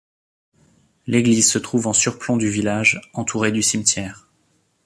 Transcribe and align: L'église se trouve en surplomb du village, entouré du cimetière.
L'église 1.05 1.51
se 1.51 1.59
trouve 1.59 1.85
en 1.85 1.93
surplomb 1.93 2.35
du 2.37 2.49
village, 2.49 2.99
entouré 3.13 3.51
du 3.51 3.61
cimetière. 3.61 4.27